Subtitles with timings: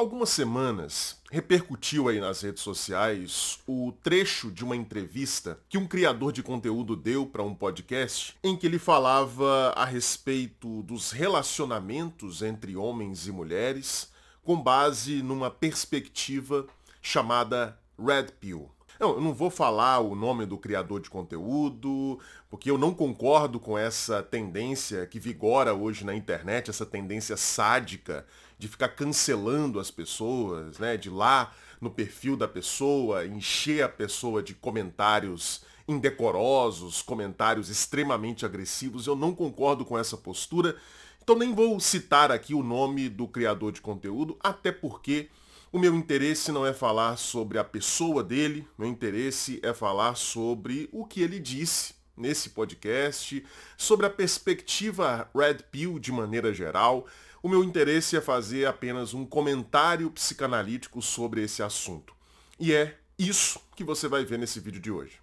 [0.00, 6.32] algumas semanas repercutiu aí nas redes sociais o trecho de uma entrevista que um criador
[6.32, 12.76] de conteúdo deu para um podcast em que ele falava a respeito dos relacionamentos entre
[12.76, 14.10] homens e mulheres
[14.42, 16.66] com base numa perspectiva
[17.02, 18.70] chamada Red Pill.
[18.98, 22.18] Não, eu não vou falar o nome do criador de conteúdo,
[22.50, 28.26] porque eu não concordo com essa tendência que vigora hoje na internet, essa tendência sádica
[28.60, 30.98] de ficar cancelando as pessoas, né?
[30.98, 39.06] De lá no perfil da pessoa, encher a pessoa de comentários indecorosos, comentários extremamente agressivos.
[39.06, 40.76] Eu não concordo com essa postura.
[41.22, 45.30] Então nem vou citar aqui o nome do criador de conteúdo, até porque
[45.72, 50.86] o meu interesse não é falar sobre a pessoa dele, meu interesse é falar sobre
[50.92, 53.42] o que ele disse nesse podcast,
[53.76, 57.06] sobre a perspectiva Red Pill de maneira geral.
[57.42, 62.14] O meu interesse é fazer apenas um comentário psicanalítico sobre esse assunto.
[62.58, 65.18] E é isso que você vai ver nesse vídeo de hoje.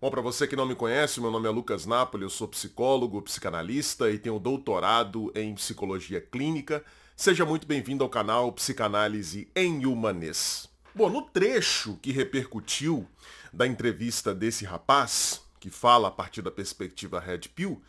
[0.00, 3.20] Bom, para você que não me conhece, meu nome é Lucas Napoli, eu sou psicólogo,
[3.20, 6.82] psicanalista e tenho doutorado em psicologia clínica.
[7.14, 10.70] Seja muito bem-vindo ao canal Psicanálise em Humanês.
[10.98, 13.06] Bom, no trecho que repercutiu
[13.52, 17.80] da entrevista desse rapaz, que fala a partir da perspectiva Red Pill,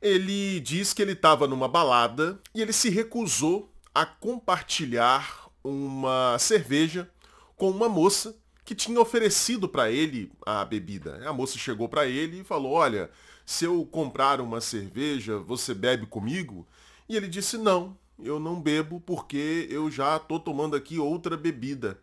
[0.00, 7.10] ele diz que ele estava numa balada e ele se recusou a compartilhar uma cerveja
[7.56, 11.20] com uma moça que tinha oferecido para ele a bebida.
[11.28, 13.10] A moça chegou para ele e falou: Olha,
[13.44, 16.64] se eu comprar uma cerveja, você bebe comigo?
[17.08, 21.98] E ele disse: Não, eu não bebo porque eu já estou tomando aqui outra bebida.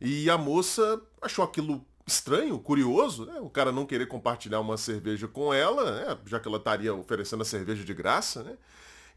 [0.00, 3.38] E a moça achou aquilo estranho, curioso, né?
[3.40, 6.18] o cara não querer compartilhar uma cerveja com ela, né?
[6.26, 8.56] já que ela estaria oferecendo a cerveja de graça, né?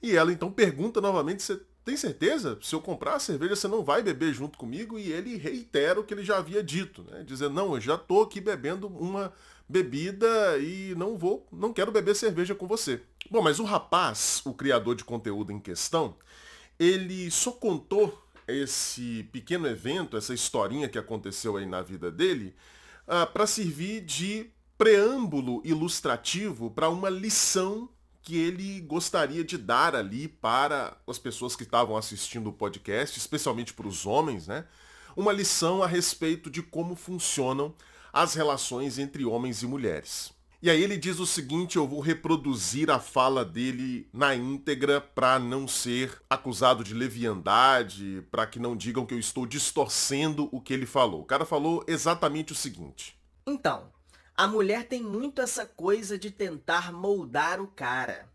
[0.03, 2.57] E ela então pergunta novamente, você tem certeza?
[2.61, 4.97] Se eu comprar a cerveja, você não vai beber junto comigo?
[4.97, 7.23] E ele reitera o que ele já havia dito, né?
[7.23, 9.31] Dizendo, não, eu já estou aqui bebendo uma
[9.69, 13.01] bebida e não vou, não quero beber cerveja com você.
[13.29, 16.15] Bom, mas o rapaz, o criador de conteúdo em questão,
[16.77, 22.55] ele só contou esse pequeno evento, essa historinha que aconteceu aí na vida dele,
[23.07, 27.89] ah, para servir de preâmbulo ilustrativo para uma lição
[28.23, 33.73] que ele gostaria de dar ali para as pessoas que estavam assistindo o podcast, especialmente
[33.73, 34.65] para os homens, né?
[35.15, 37.75] Uma lição a respeito de como funcionam
[38.13, 40.31] as relações entre homens e mulheres.
[40.63, 45.39] E aí ele diz o seguinte, eu vou reproduzir a fala dele na íntegra para
[45.39, 50.71] não ser acusado de leviandade, para que não digam que eu estou distorcendo o que
[50.71, 51.21] ele falou.
[51.21, 53.19] O cara falou exatamente o seguinte.
[53.47, 53.91] Então,
[54.37, 58.29] a mulher tem muito essa coisa de tentar moldar o cara.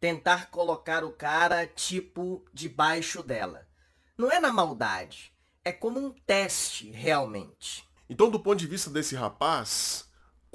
[0.00, 3.68] Tentar colocar o cara, tipo, debaixo dela.
[4.16, 5.30] Não é na maldade.
[5.62, 7.84] É como um teste, realmente.
[8.08, 10.05] Então, do ponto de vista desse rapaz,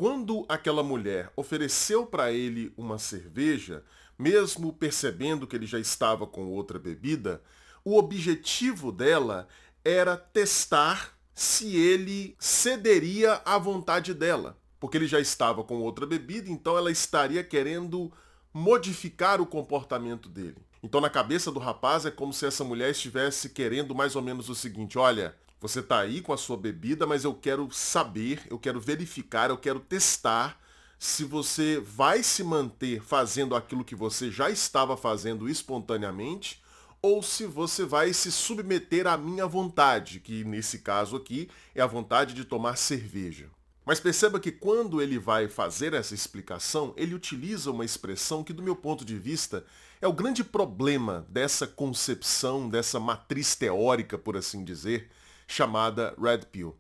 [0.02, 3.84] quando aquela mulher ofereceu para ele uma cerveja,
[4.18, 7.40] mesmo percebendo que ele já estava com outra bebida,
[7.86, 9.48] o objetivo dela
[9.86, 16.50] era testar se ele cederia à vontade dela porque ele já estava com outra bebida,
[16.50, 18.12] então ela estaria querendo
[18.52, 20.58] modificar o comportamento dele.
[20.82, 24.50] Então na cabeça do rapaz é como se essa mulher estivesse querendo mais ou menos
[24.50, 28.58] o seguinte, olha, você está aí com a sua bebida, mas eu quero saber, eu
[28.58, 30.60] quero verificar, eu quero testar
[30.98, 36.62] se você vai se manter fazendo aquilo que você já estava fazendo espontaneamente
[37.00, 41.88] ou se você vai se submeter à minha vontade, que nesse caso aqui é a
[41.88, 43.48] vontade de tomar cerveja.
[43.86, 48.62] Mas perceba que quando ele vai fazer essa explicação, ele utiliza uma expressão que, do
[48.62, 49.66] meu ponto de vista,
[50.00, 55.10] é o grande problema dessa concepção, dessa matriz teórica, por assim dizer,
[55.52, 56.76] chamada Red Pill.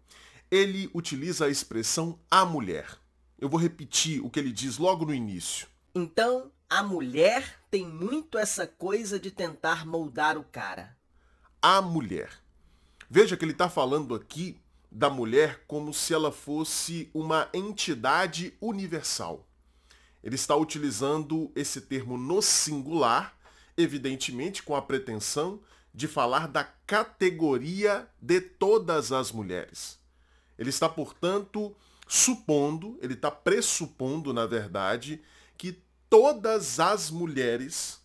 [0.49, 2.97] Ele utiliza a expressão a mulher.
[3.37, 5.67] Eu vou repetir o que ele diz logo no início.
[5.93, 10.97] Então, a mulher tem muito essa coisa de tentar moldar o cara.
[11.61, 12.31] A mulher.
[13.09, 14.57] Veja que ele está falando aqui
[14.89, 19.47] da mulher como se ela fosse uma entidade universal.
[20.23, 23.37] Ele está utilizando esse termo no singular,
[23.75, 25.61] evidentemente com a pretensão
[25.93, 29.99] de falar da categoria de todas as mulheres.
[30.57, 31.75] Ele está, portanto,
[32.07, 35.21] supondo, ele está pressupondo, na verdade,
[35.57, 35.77] que
[36.09, 37.99] todas as mulheres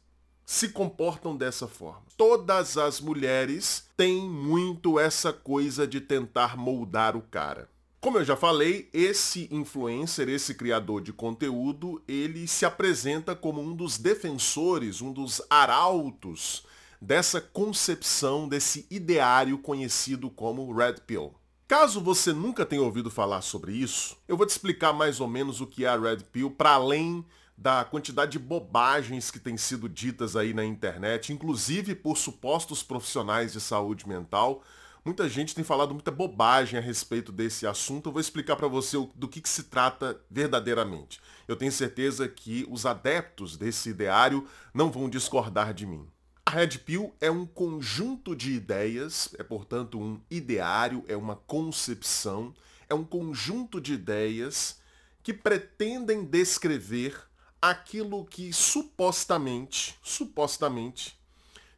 [0.44, 2.04] se comportam dessa forma.
[2.16, 7.68] Todas as mulheres têm muito essa coisa de tentar moldar o cara.
[8.00, 13.74] Como eu já falei, esse influencer, esse criador de conteúdo, ele se apresenta como um
[13.74, 16.64] dos defensores, um dos arautos
[17.00, 21.34] dessa concepção, desse ideário conhecido como Red Pill.
[21.68, 25.60] Caso você nunca tenha ouvido falar sobre isso, eu vou te explicar mais ou menos
[25.60, 27.24] o que é a Red Pill, para além
[27.56, 33.52] da quantidade de bobagens que têm sido ditas aí na internet, inclusive por supostos profissionais
[33.52, 34.62] de saúde mental.
[35.04, 38.08] Muita gente tem falado muita bobagem a respeito desse assunto.
[38.08, 41.20] Eu vou explicar para você do que, que se trata verdadeiramente.
[41.46, 46.06] Eu tenho certeza que os adeptos desse ideário não vão discordar de mim.
[46.48, 52.54] A Red Pill é um conjunto de ideias, é portanto um ideário, é uma concepção,
[52.88, 54.78] é um conjunto de ideias
[55.24, 57.20] que pretendem descrever
[57.60, 61.18] aquilo que supostamente, supostamente,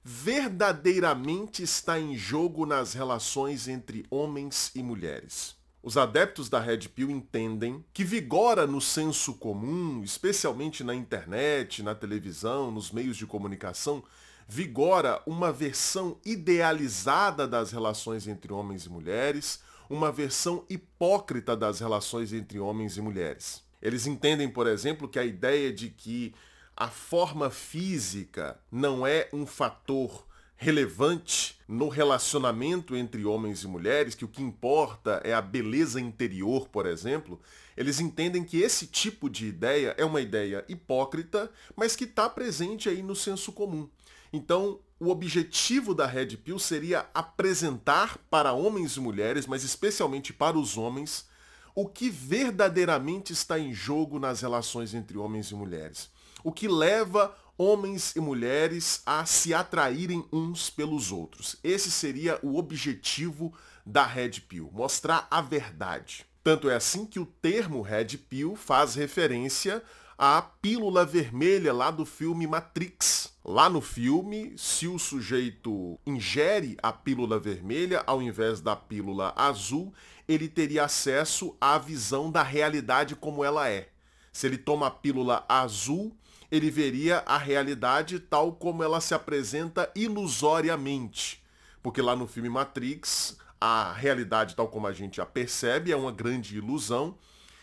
[0.04, 5.56] verdadeiramente está em jogo nas relações entre homens e mulheres.
[5.82, 11.94] Os adeptos da Red Pill entendem que vigora no senso comum, especialmente na internet, na
[11.94, 14.04] televisão, nos meios de comunicação,
[14.48, 19.60] vigora uma versão idealizada das relações entre homens e mulheres,
[19.90, 23.62] uma versão hipócrita das relações entre homens e mulheres.
[23.80, 26.34] Eles entendem, por exemplo, que a ideia de que
[26.74, 34.24] a forma física não é um fator relevante no relacionamento entre homens e mulheres, que
[34.24, 37.40] o que importa é a beleza interior, por exemplo,
[37.76, 42.88] eles entendem que esse tipo de ideia é uma ideia hipócrita, mas que está presente
[42.88, 43.88] aí no senso comum.
[44.32, 50.58] Então, o objetivo da Red Pill seria apresentar para homens e mulheres, mas especialmente para
[50.58, 51.26] os homens,
[51.74, 56.10] o que verdadeiramente está em jogo nas relações entre homens e mulheres.
[56.42, 61.56] O que leva homens e mulheres a se atraírem uns pelos outros.
[61.62, 63.52] Esse seria o objetivo
[63.84, 66.24] da Red Pill, mostrar a verdade.
[66.44, 69.82] Tanto é assim que o termo Red Pill faz referência
[70.18, 73.32] à pílula vermelha lá do filme Matrix.
[73.44, 79.94] Lá no filme, se o sujeito ingere a pílula vermelha ao invés da pílula azul,
[80.26, 83.90] ele teria acesso à visão da realidade como ela é.
[84.32, 86.12] Se ele toma a pílula azul,
[86.50, 91.42] ele veria a realidade tal como ela se apresenta ilusoriamente.
[91.80, 96.10] Porque lá no filme Matrix, a realidade tal como a gente a percebe é uma
[96.10, 97.16] grande ilusão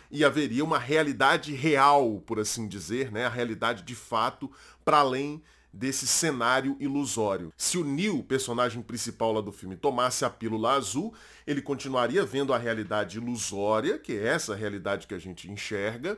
[0.09, 3.25] e haveria uma realidade real, por assim dizer, né?
[3.25, 4.51] a realidade de fato,
[4.83, 5.41] para além
[5.75, 7.51] desse cenário ilusório.
[7.57, 11.13] Se o Neil, personagem principal lá do filme, tomasse a pílula azul,
[11.45, 16.17] ele continuaria vendo a realidade ilusória, que é essa realidade que a gente enxerga,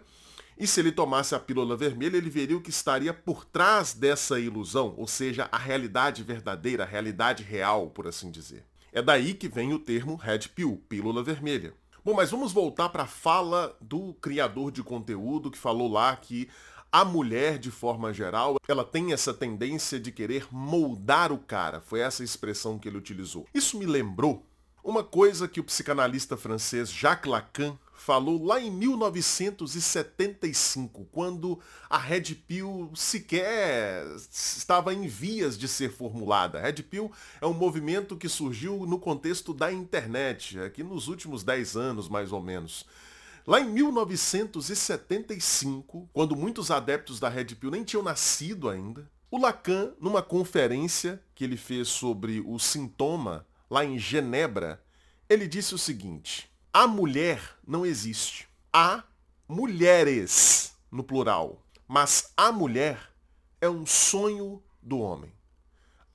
[0.59, 4.39] e se ele tomasse a pílula vermelha, ele veria o que estaria por trás dessa
[4.39, 8.63] ilusão, ou seja, a realidade verdadeira, a realidade real, por assim dizer.
[8.91, 11.73] É daí que vem o termo Red Pill, pílula vermelha.
[12.07, 16.47] Bom, mas vamos voltar para a fala do criador de conteúdo que falou lá que
[16.89, 21.81] a mulher, de forma geral, ela tem essa tendência de querer moldar o cara.
[21.81, 23.45] Foi essa expressão que ele utilizou.
[23.53, 24.45] Isso me lembrou
[24.81, 31.59] uma coisa que o psicanalista francês Jacques Lacan falou lá em 1975, quando
[31.89, 36.59] a Red Pill sequer estava em vias de ser formulada.
[36.59, 37.11] A Red Pill
[37.41, 42.31] é um movimento que surgiu no contexto da internet, aqui nos últimos 10 anos mais
[42.31, 42.85] ou menos.
[43.45, 49.93] Lá em 1975, quando muitos adeptos da Red Pill nem tinham nascido ainda, o Lacan,
[49.99, 54.79] numa conferência que ele fez sobre o sintoma lá em Genebra,
[55.29, 58.47] ele disse o seguinte: a mulher não existe.
[58.71, 59.03] Há
[59.49, 62.99] mulheres no plural, mas a mulher
[63.59, 65.33] é um sonho do homem.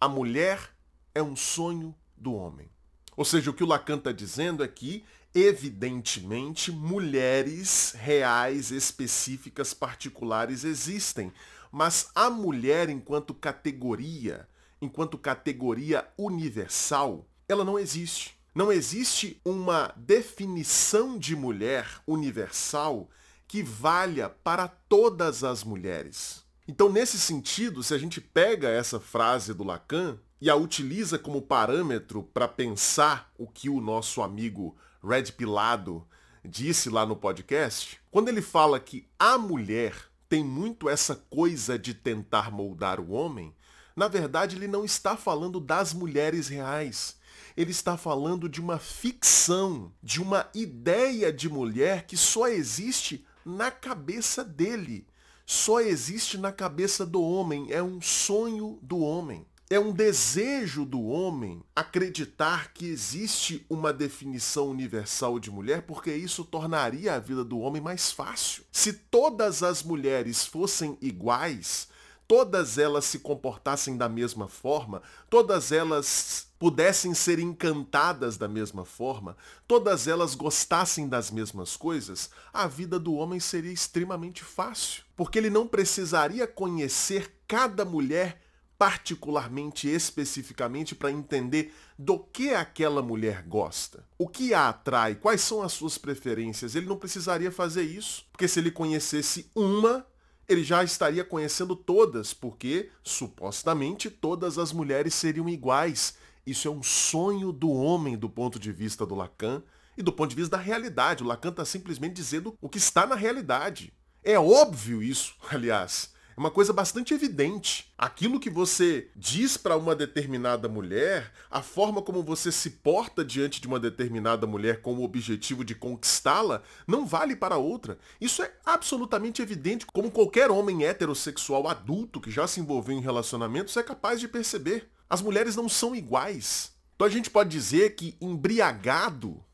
[0.00, 0.73] A mulher
[1.12, 2.71] é um sonho do homem.
[3.16, 5.04] Ou seja, o que o Lacan está dizendo é que
[5.35, 11.33] Evidentemente, mulheres reais, específicas, particulares existem,
[11.73, 14.47] mas a mulher enquanto categoria,
[14.81, 18.37] enquanto categoria universal, ela não existe.
[18.54, 23.09] Não existe uma definição de mulher universal
[23.49, 26.44] que valha para todas as mulheres.
[26.68, 31.40] Então, nesse sentido, se a gente pega essa frase do Lacan e a utiliza como
[31.40, 36.06] parâmetro para pensar o que o nosso amigo Red Pilado
[36.44, 39.94] disse lá no podcast, quando ele fala que a mulher
[40.28, 43.54] tem muito essa coisa de tentar moldar o homem,
[43.97, 47.16] na verdade ele não está falando das mulheres reais.
[47.56, 53.71] Ele está falando de uma ficção, de uma ideia de mulher que só existe na
[53.71, 55.06] cabeça dele.
[55.44, 57.66] Só existe na cabeça do homem.
[57.71, 59.44] É um sonho do homem.
[59.75, 66.44] é um desejo do homem acreditar que existe uma definição universal de mulher, porque isso
[66.44, 68.64] tornaria a vida do homem mais fácil.
[68.71, 71.88] Se todas as mulheres fossem iguais,
[72.28, 79.37] todas elas se comportassem da mesma forma, todas elas pudessem ser encantadas da mesma forma,
[79.66, 85.50] todas elas gostassem das mesmas coisas, a vida do homem seria extremamente fácil, porque ele
[85.50, 88.40] não precisaria conhecer cada mulher
[88.78, 95.62] particularmente, especificamente, para entender do que aquela mulher gosta, o que a atrai, quais são
[95.62, 96.76] as suas preferências.
[96.76, 100.07] Ele não precisaria fazer isso, porque se ele conhecesse uma,
[100.49, 106.22] ele já estaria conhecendo todas, porque supostamente todas as mulheres seriam iguais.
[106.46, 109.62] Isso é um sonho do homem do ponto de vista do Lacan
[109.96, 111.22] e do ponto de vista da realidade.
[111.22, 113.92] O Lacan está simplesmente dizendo o que está na realidade.
[114.25, 116.12] É óbvio isso, aliás.
[116.36, 117.92] É uma coisa bastante evidente.
[117.96, 123.60] Aquilo que você diz para uma determinada mulher, a forma como você se porta diante
[123.60, 127.98] de uma determinada mulher com o objetivo de conquistá-la, não vale para outra.
[128.20, 133.76] Isso é absolutamente evidente, como qualquer homem heterossexual adulto que já se envolveu em relacionamentos
[133.76, 134.88] é capaz de perceber.
[135.08, 136.72] As mulheres não são iguais.
[136.96, 139.44] Então a gente pode dizer que embriagado,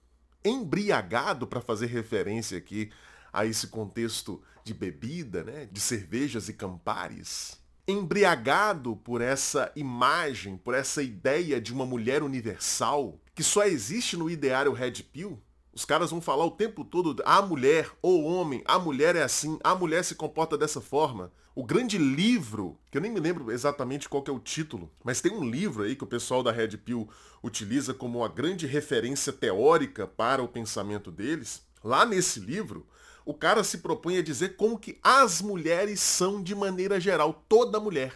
[0.44, 2.90] embriagado para fazer referência aqui
[3.32, 10.75] a esse contexto de bebida, né, de cervejas e campares, embriagado por essa imagem, por
[10.75, 16.11] essa ideia de uma mulher universal que só existe no ideário Red Pill, os caras
[16.11, 20.05] vão falar o tempo todo a mulher ou homem, a mulher é assim, a mulher
[20.05, 21.33] se comporta dessa forma.
[21.55, 25.33] O grande livro, que eu nem me lembro exatamente qual é o título, mas tem
[25.33, 27.09] um livro aí que o pessoal da Red Pill
[27.43, 31.63] utiliza como uma grande referência teórica para o pensamento deles.
[31.83, 32.87] Lá nesse livro,
[33.28, 37.78] o cara se propõe a dizer como que as mulheres são de maneira geral, toda
[37.78, 38.14] mulher.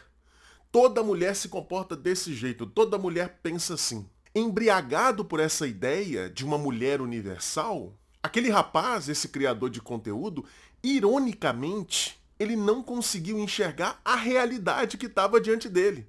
[0.71, 4.09] Toda mulher se comporta desse jeito, toda mulher pensa assim.
[4.35, 7.93] Embriagado por essa ideia de uma mulher universal,
[8.23, 10.47] aquele rapaz, esse criador de conteúdo,
[10.83, 16.09] ironicamente, ele não conseguiu enxergar a realidade que estava diante dele.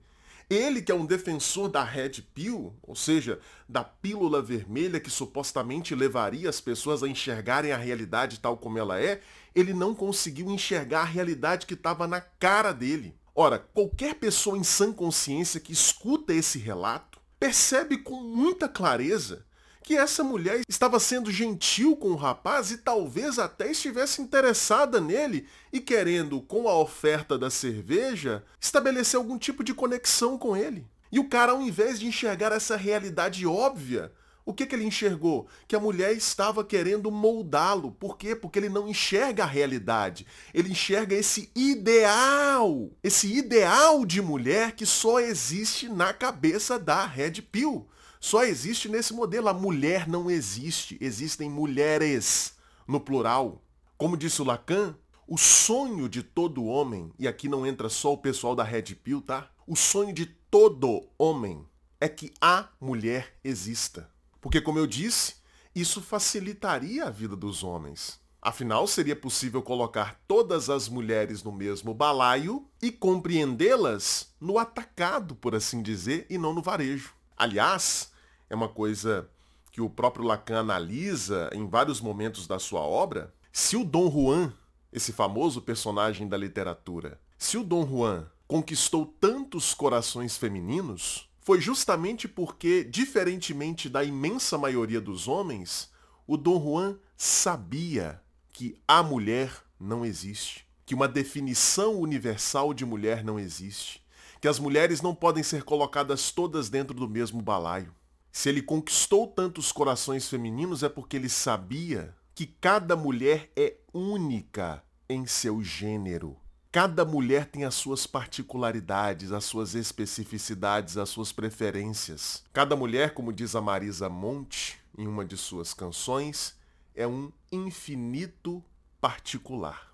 [0.49, 5.95] Ele, que é um defensor da Red Pill, ou seja, da pílula vermelha que supostamente
[5.95, 9.21] levaria as pessoas a enxergarem a realidade tal como ela é,
[9.55, 13.15] ele não conseguiu enxergar a realidade que estava na cara dele.
[13.35, 19.45] Ora, qualquer pessoa em sã consciência que escuta esse relato percebe com muita clareza
[19.83, 25.45] que essa mulher estava sendo gentil com o rapaz e talvez até estivesse interessada nele
[25.71, 30.87] e querendo, com a oferta da cerveja, estabelecer algum tipo de conexão com ele.
[31.11, 34.11] E o cara, ao invés de enxergar essa realidade óbvia,
[34.45, 35.47] o que, que ele enxergou?
[35.67, 37.91] Que a mulher estava querendo moldá-lo.
[37.91, 38.35] Por quê?
[38.35, 40.25] Porque ele não enxerga a realidade.
[40.53, 42.89] Ele enxerga esse ideal.
[43.01, 47.87] Esse ideal de mulher que só existe na cabeça da Red Pill.
[48.23, 49.49] Só existe nesse modelo.
[49.49, 50.97] A mulher não existe.
[51.01, 52.53] Existem mulheres
[52.87, 53.61] no plural.
[53.97, 54.95] Como disse o Lacan,
[55.27, 59.21] o sonho de todo homem, e aqui não entra só o pessoal da Red Pill,
[59.21, 59.51] tá?
[59.67, 61.67] O sonho de todo homem
[61.99, 64.09] é que a mulher exista.
[64.39, 65.35] Porque, como eu disse,
[65.75, 68.21] isso facilitaria a vida dos homens.
[68.41, 75.53] Afinal, seria possível colocar todas as mulheres no mesmo balaio e compreendê-las no atacado, por
[75.53, 77.13] assim dizer, e não no varejo.
[77.35, 78.12] Aliás,
[78.53, 79.27] é uma coisa
[79.71, 84.53] que o próprio Lacan analisa em vários momentos da sua obra, se o Dom Juan,
[84.91, 92.27] esse famoso personagem da literatura, se o Dom Juan conquistou tantos corações femininos, foi justamente
[92.27, 95.89] porque, diferentemente da imensa maioria dos homens,
[96.27, 103.23] o Dom Juan sabia que a mulher não existe, que uma definição universal de mulher
[103.23, 104.05] não existe,
[104.39, 107.91] que as mulheres não podem ser colocadas todas dentro do mesmo balaio.
[108.35, 114.83] Se ele conquistou tantos corações femininos é porque ele sabia que cada mulher é única
[115.07, 116.35] em seu gênero.
[116.71, 122.43] Cada mulher tem as suas particularidades, as suas especificidades, as suas preferências.
[122.51, 126.57] Cada mulher, como diz a Marisa Monte em uma de suas canções,
[126.95, 128.63] é um infinito
[128.99, 129.92] particular.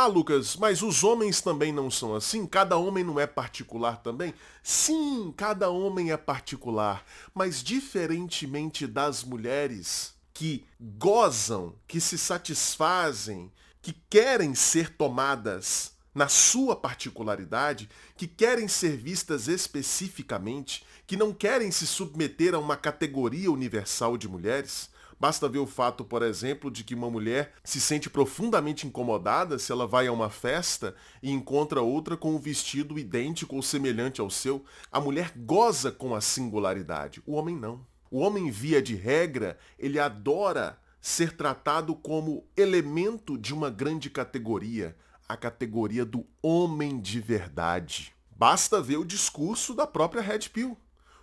[0.00, 2.46] Ah, Lucas, mas os homens também não são assim?
[2.46, 4.32] Cada homem não é particular também?
[4.62, 13.50] Sim, cada homem é particular, mas diferentemente das mulheres que gozam, que se satisfazem,
[13.82, 21.72] que querem ser tomadas na sua particularidade, que querem ser vistas especificamente, que não querem
[21.72, 26.84] se submeter a uma categoria universal de mulheres, Basta ver o fato, por exemplo, de
[26.84, 31.82] que uma mulher se sente profundamente incomodada se ela vai a uma festa e encontra
[31.82, 34.64] outra com um vestido idêntico ou semelhante ao seu.
[34.92, 37.84] A mulher goza com a singularidade, o homem não.
[38.10, 44.96] O homem, via de regra, ele adora ser tratado como elemento de uma grande categoria,
[45.28, 48.14] a categoria do homem de verdade.
[48.30, 50.76] Basta ver o discurso da própria Red Pill.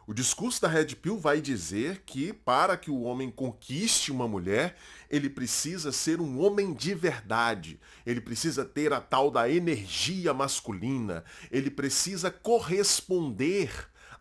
[0.07, 4.75] O discurso da Red Pill vai dizer que para que o homem conquiste uma mulher,
[5.09, 7.79] ele precisa ser um homem de verdade.
[8.05, 11.23] Ele precisa ter a tal da energia masculina.
[11.49, 13.71] Ele precisa corresponder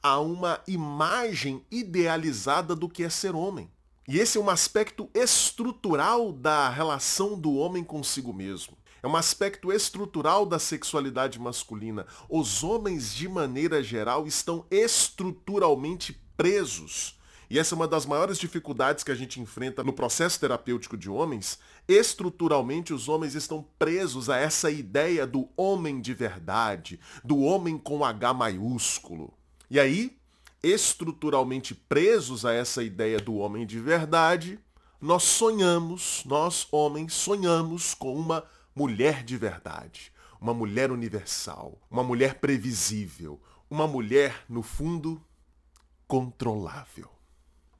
[0.03, 3.71] a uma imagem idealizada do que é ser homem.
[4.09, 8.76] E esse é um aspecto estrutural da relação do homem consigo mesmo.
[9.05, 12.07] É um aspecto estrutural da sexualidade masculina.
[12.27, 17.21] Os homens, de maneira geral, estão estruturalmente presos.
[17.51, 21.11] E essa é uma das maiores dificuldades que a gente enfrenta no processo terapêutico de
[21.11, 21.59] homens.
[21.87, 28.07] Estruturalmente, os homens estão presos a essa ideia do homem de verdade, do homem com
[28.07, 29.35] H maiúsculo.
[29.71, 30.17] E aí,
[30.63, 34.59] estruturalmente presos a essa ideia do homem de verdade,
[34.99, 38.43] nós sonhamos, nós homens sonhamos com uma
[38.75, 43.40] mulher de verdade, uma mulher universal, uma mulher previsível,
[43.71, 45.23] uma mulher, no fundo,
[46.07, 47.11] controlável.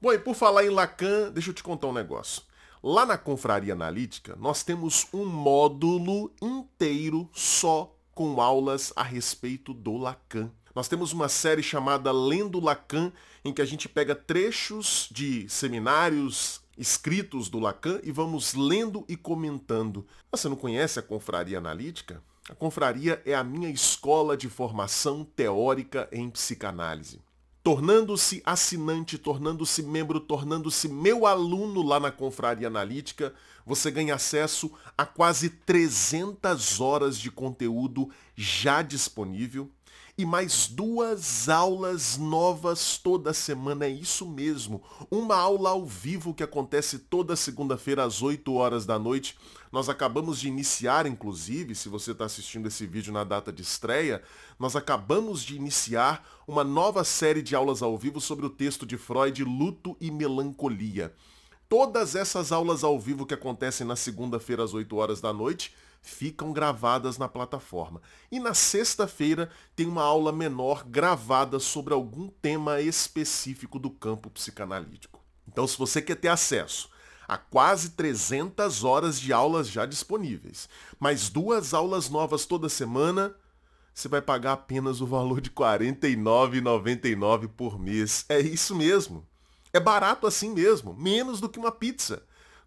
[0.01, 2.43] Bom, e por falar em Lacan, deixa eu te contar um negócio.
[2.83, 9.97] Lá na Confraria Analítica, nós temos um módulo inteiro só com aulas a respeito do
[9.97, 10.51] Lacan.
[10.75, 13.13] Nós temos uma série chamada Lendo Lacan,
[13.45, 19.17] em que a gente pega trechos de seminários, escritos do Lacan e vamos lendo e
[19.17, 20.07] comentando.
[20.31, 22.23] Você não conhece a Confraria Analítica?
[22.49, 27.21] A Confraria é a minha escola de formação teórica em psicanálise.
[27.63, 33.33] Tornando-se assinante, tornando-se membro, tornando-se meu aluno lá na Confraria Analítica,
[33.65, 39.71] você ganha acesso a quase 300 horas de conteúdo já disponível
[40.17, 43.87] e mais duas aulas novas toda semana.
[43.87, 44.81] É isso mesmo.
[45.11, 49.37] Uma aula ao vivo que acontece toda segunda-feira às 8 horas da noite.
[49.73, 54.23] Nós acabamos de iniciar, inclusive, se você está assistindo esse vídeo na data de estreia,
[54.57, 58.97] nós acabamos de iniciar uma nova série de aulas ao vivo sobre o texto de
[58.97, 61.13] Freud, Luto e Melancolia.
[61.69, 66.53] Todas essas aulas ao vivo que acontecem na segunda-feira às 8 horas da noite ficam
[66.53, 68.01] gravadas na plataforma.
[68.31, 75.19] E na sexta-feira tem uma aula menor gravada sobre algum tema específico do campo psicanalítico.
[75.49, 76.91] Então, se você quer ter acesso
[77.27, 80.69] a quase 300 horas de aulas já disponíveis,
[81.01, 83.35] mais duas aulas novas toda semana,
[83.95, 88.27] você vai pagar apenas o valor de R$ 49,99 por mês.
[88.29, 89.27] É isso mesmo.
[89.73, 92.23] É barato assim mesmo, menos do que uma pizza.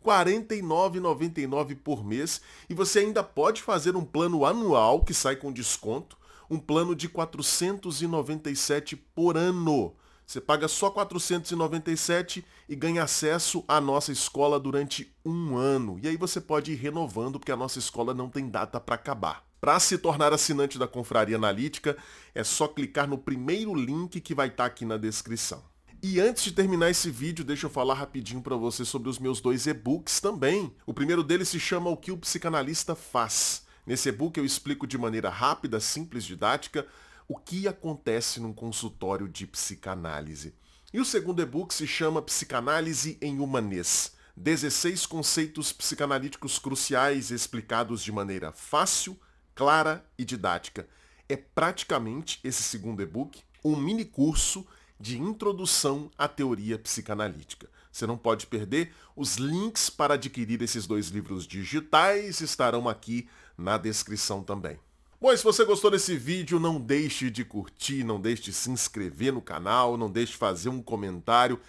[0.08, 5.52] R$ 49,99 por mês e você ainda pode fazer um plano anual que sai com
[5.52, 6.18] desconto,
[6.50, 9.94] um plano de 497 por ano.
[10.26, 15.98] Você paga só 497 e ganha acesso à nossa escola durante um ano.
[16.04, 19.46] E aí você pode ir renovando, porque a nossa escola não tem data para acabar.
[19.62, 21.98] Para se tornar assinante da Confraria Analítica,
[22.36, 25.64] é só clicar no primeiro link que vai estar tá aqui na descrição.
[26.02, 29.42] E antes de terminar esse vídeo, deixa eu falar rapidinho para você sobre os meus
[29.42, 30.72] dois e-books também.
[30.86, 33.66] O primeiro deles se chama O que o psicanalista faz.
[33.84, 36.86] Nesse e-book eu explico de maneira rápida, simples, didática,
[37.28, 40.54] o que acontece num consultório de psicanálise.
[40.94, 44.12] E o segundo e-book se chama Psicanálise em Humanês.
[44.36, 49.20] 16 conceitos psicanalíticos cruciais explicados de maneira fácil,
[49.56, 50.88] clara e didática.
[51.28, 54.66] É praticamente esse segundo e-book um mini curso
[55.00, 57.70] de introdução à teoria psicanalítica.
[57.92, 58.94] Você não pode perder.
[59.16, 64.80] Os links para adquirir esses dois livros digitais estarão aqui na descrição também.
[65.20, 69.34] Bom, se você gostou desse vídeo, não deixe de curtir, não deixe de se inscrever
[69.34, 71.60] no canal, não deixe de fazer um comentário.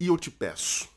[0.00, 0.88] E eu te peço,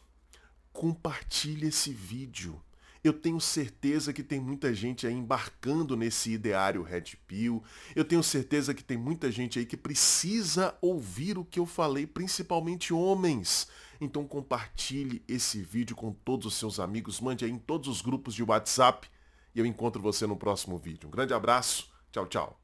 [0.73, 2.59] compartilhe esse vídeo.
[3.03, 7.63] Eu tenho certeza que tem muita gente aí embarcando nesse ideário Red Pill.
[7.95, 12.05] Eu tenho certeza que tem muita gente aí que precisa ouvir o que eu falei,
[12.05, 13.67] principalmente homens.
[13.99, 18.35] Então compartilhe esse vídeo com todos os seus amigos, mande aí em todos os grupos
[18.35, 19.07] de WhatsApp
[19.53, 21.07] e eu encontro você no próximo vídeo.
[21.07, 22.60] Um grande abraço, tchau, tchau.